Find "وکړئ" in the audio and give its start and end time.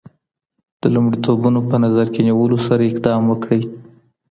3.27-3.61